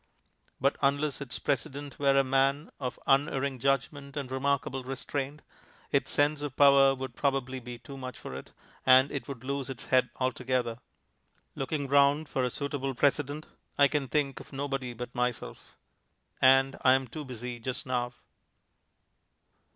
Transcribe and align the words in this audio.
But 0.59 0.77
unless 0.81 1.21
its 1.21 1.37
president 1.37 1.99
were 1.99 2.17
a 2.17 2.23
man 2.23 2.71
of 2.79 2.99
unerring 3.05 3.59
judgment 3.59 4.17
and 4.17 4.31
remarkable 4.31 4.83
restraint, 4.83 5.43
its 5.91 6.09
sense 6.09 6.41
of 6.41 6.55
power 6.55 6.95
would 6.95 7.15
probably 7.15 7.59
be 7.59 7.77
too 7.77 7.97
much 7.97 8.17
for 8.17 8.33
it, 8.33 8.51
and 8.83 9.11
it 9.11 9.27
would 9.27 9.43
lose 9.43 9.69
its 9.69 9.85
head 9.85 10.09
altogether. 10.15 10.79
Looking 11.53 11.87
round 11.87 12.29
for 12.29 12.43
a 12.43 12.49
suitable 12.49 12.95
president, 12.95 13.45
I 13.77 13.87
can 13.87 14.07
think 14.07 14.39
of 14.39 14.51
nobody 14.51 14.93
but 14.95 15.13
myself. 15.13 15.77
And 16.41 16.77
I 16.81 16.93
am 16.93 17.07
too 17.07 17.23
busy 17.23 17.59
just 17.59 17.85
now. 17.85 18.13